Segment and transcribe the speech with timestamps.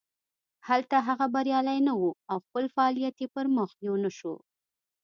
[0.67, 2.01] هلته هغه بریالی نه و
[2.31, 4.33] او خپل فعالیت یې پرمخ یو نه شو.